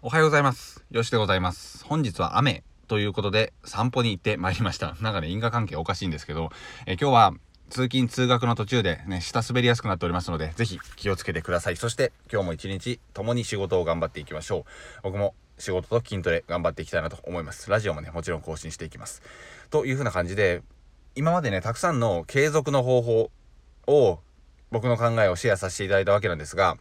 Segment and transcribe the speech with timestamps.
[0.00, 0.84] おはようございます。
[0.92, 1.84] よしでございます。
[1.84, 4.96] 本日は雨ということで散歩に行ってまいりました。
[5.00, 6.50] なんかね、因果関係おかしいんですけど、
[6.86, 7.32] え今日は
[7.68, 11.76] 通勤通学の途中でね、下滑りやすくなっておりますので、ぜひ気をつけてください。
[11.76, 14.64] そして今日も一日共に仕事を頑張っていきましょう。
[15.02, 17.68] 僕も仕事と筋トレ頑張っていきたいなと思います。
[17.68, 19.20] ラジオもね、もちろん更新していきます。
[19.68, 20.62] という風な感じで、
[21.16, 23.30] 今までね、たくさんの継続の方法
[23.88, 24.20] を
[24.70, 26.78] 僕の考えをシェアさせていただいたわけなんですが、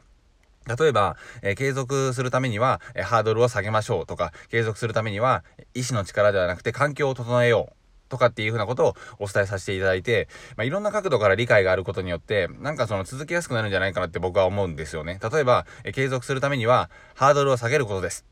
[0.67, 7.77] 例えば、えー、継続するためには、えー、ハードルを下げましょうとか、継続するためには、意志の力ではなくて環境を整えよう。
[8.09, 15.19] とかっていうふうなことをお伝えさせていただいて、まあ、いろんな角度から理解があることによって、なんかその続けやすくなるんじゃないかなって僕は思うんですよね。
[15.31, 18.25] 例えば、え継続するためには、ハードルを下げることです。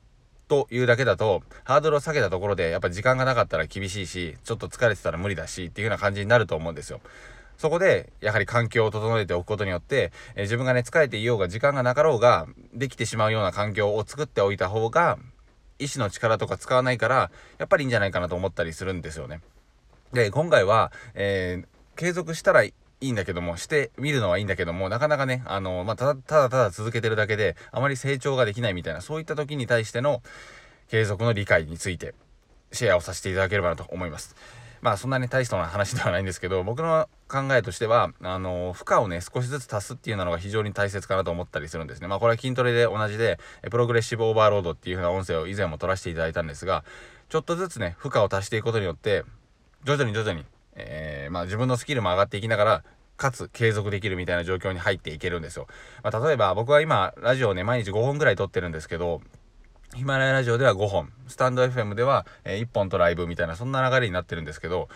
[0.48, 7.02] というだけだと、ハードルを下げたところで、やっぱ時間がなかったら厳しいし、ちょっと疲れてたら無理だし、っていうような感じになると思うんですよ。
[7.58, 15.18] そこで、やはり環境を整えておくことによって、えー、自分がね、疲れていようが、時間がなかろうが、できてしまうような環境を作っておいた方が、
[15.80, 19.42] 意志の力とか使わないから、やっぱりいいんじゃないかなと思ったりするんですよね。
[20.14, 30.22] で、今回は、えー、継続したらいいんだけども、してみるのはいいんだけども、なかなかね、あの、まあ、ただ、ただただ続けてるだけで、あまり成長ができないみたいな、そういった時に対しての、
[30.90, 32.14] 継続の理解について、
[32.72, 34.36] シェアをさせていただければなと思います。
[34.86, 42.08] まあそんなに大層な話ではないんですけど、僕の考えとしては、あの、負荷をね、少しずつ足すっていうのが非常に大切かなと思ったりするんですね。
[42.08, 43.40] まあこれは筋トレで同じで、
[43.72, 46.84] プログレッシブオーバーロードっていう風な音声を以前も取らせていただいたんですが、
[47.30, 49.24] ちょっとずつね、負荷を足していくことによって、
[49.86, 52.84] 徐々に徐々に、えー、まあ自分のスキルも上がっていきながら、
[53.18, 55.66] かつ継続できるみたいな状況に入っていけるんですよ。
[56.04, 59.22] まあ、例えば僕は今、ラジオをね、毎日5本ぐらい撮ってるんですけど、
[59.96, 64.90] ヒマラヤラジオでは5本、スタンド FM では、え1本とライブみたいな、そんな流れになってるんですけど、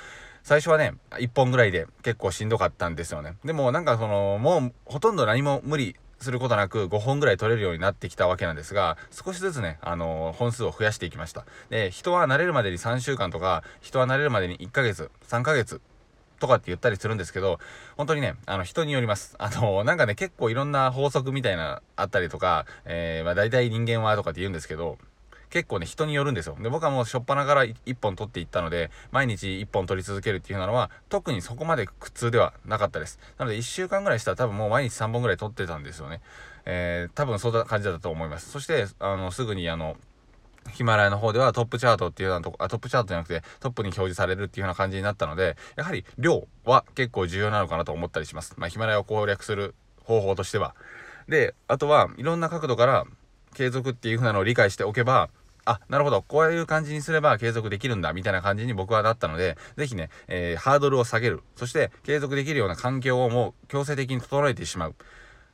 [0.44, 3.38] 最初はね、1本ぐらいで結構しんどかったんですよね。
[3.46, 11.46] でもなんかその、もうほとんど何も無理することなく5本ぐらい取れるようになってきたわけなんですが、少しずつね、あのー、本数を増やしていきました。
[11.70, 15.80] で、人は慣れるまでに3週間とか、人は慣れるまでに1ヶ月、3ヶ月
[16.40, 17.60] とかって言ったりするんですけど、
[17.98, 19.36] 本当にね、あの、人によります。
[19.38, 24.98] あの、なんかね、結構いろんな法則みたいな、あったりとか、えー、まあ大体人間はとかって言うんですけど、
[25.50, 26.56] 結構ね、人によるんですよ。
[26.60, 33.20] で、僕はもう初っ端から1本取っていったので、毎日1本取り続けるっていうのは、特にそこまで苦痛ではなかったです。
[33.38, 36.22] なので、1週間ぐらいしたら多分もう毎日3本ぐらい取ってたんですよね。
[36.66, 38.52] えー、多分そんな感じだったと思います。
[38.52, 39.98] そして、あの、すぐにあの、
[40.74, 48.54] ヒマラヤの方ではトップチャートっていうようなとこ、あ、トップチャートじゃなくてトップに表示されるっていうような感じになったので、やはり量は結構重要なのかなと思ったりします。
[48.58, 50.76] まあ、ヒマラヤを攻略する方法としては。
[51.28, 53.06] で、あとはいろんな角度から
[53.54, 55.30] 継続っていう風なのを理解しておけば、
[55.66, 61.44] あ、なるほど、こういう感じにすれば継続できるんだ、みたいな感じに僕はなったので、ぜひね、えー、ハードルを下げる。
[61.56, 64.96] そして、継続できるような環境をもう強制的に整えてしまう。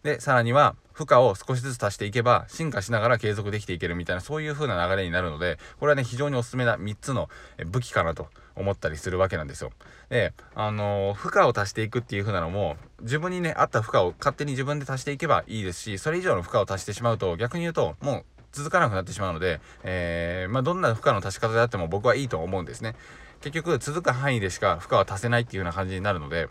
[0.03, 7.29] で、さらには、負荷を少しずつ足していけば、進化しながら継続できていけるみたいな、そういう風な流れになるので、これはね、非常におすすめな3つの
[7.67, 9.71] 武器かなと思ったりするわけなんですよ。
[10.07, 22.95] で、あのー、負荷を足していくっていう風なのも、自分にね、合った負荷を勝手に自分で足していけばいいですし、それ以上の負荷を足してしまうと、逆に言うと、もう続かなくなってしまうので、えー、まあ、どんな負荷の足し方であっても僕はいいと思うんですね。
[23.41, 26.47] 結局、続く範囲でしか負荷は足せないっていうような感じになるので、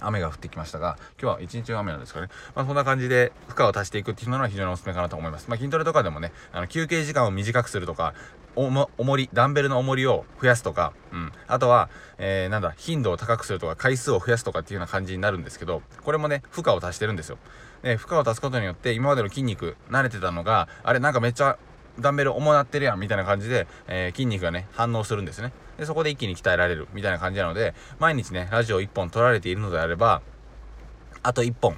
[0.00, 2.28] 雨が降ってきましたが、今日は一日雨なんですかね。
[2.54, 5.48] まあ、そんな感じで負荷を足していくっていうのは非常におすすめかなと思います。
[5.48, 8.14] まあ、筋トレとかでもね、あの休憩時間を短くするとか、
[8.56, 11.32] おも、重り、ダンベルの重りを増やすとか、うん。
[11.48, 17.38] あとは、えー、なんだ、頻度を高くするとか、回数を増やすとかっていうような感じになるんですけど、これもね、負荷を足してるんですよ。
[17.82, 21.58] で、負荷を足すことによって、今までの筋肉、慣れてたのが、あれ、なんかめっちゃ
[22.00, 25.52] ダンベル重なってるやんみたいな感じで、えー、筋肉がね、反応するんですね。
[25.78, 30.22] で、そこで一気に鍛えられるみたいな感じなので、毎日ね、ラジオ1本撮られているのであれば、
[31.22, 31.76] あと1本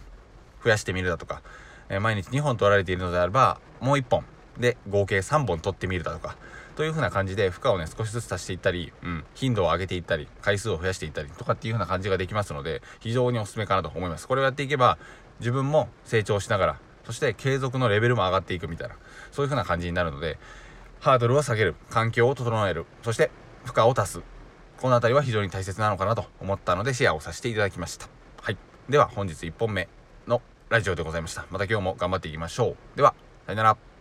[0.65, 1.43] 増やしてみるだとか、
[1.88, 4.25] えー、毎日2本取られているのであれば、もう1本
[4.59, 6.37] で合計3本取ってみるだとか、
[6.76, 14.28] という風な感じで負荷をね、少しずつ足していったり、うん、頻度を上げていったり、回数を増やしていったりとかっていう風な感じができますので、非常におすすめかなと思います。
[14.28, 14.99] これをやっていけば、
[15.41, 18.97] 自分も成長しながら、そして継続のレベルも上がっていくみたいな、
[19.31, 20.38] そういう風な感じになるので、
[21.00, 23.31] ハードルは下げる、環境を整える、そして
[23.64, 24.23] 負荷を足す。
[24.79, 28.08] この辺りは非常に大切なのかなと思ったのでシェアをさせていただきました。
[28.43, 28.58] はい。
[28.88, 29.88] では本日1本目
[30.26, 31.47] のラジオでございました。
[31.50, 32.97] また今日も頑張っていきましょう。
[32.97, 33.14] では、
[33.47, 33.95] さよなら。